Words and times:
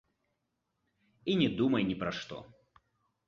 І 1.33 1.35
не 1.41 1.49
думай 1.59 1.87
ні 1.89 1.95
пра 2.05 2.11
што. 2.21 2.39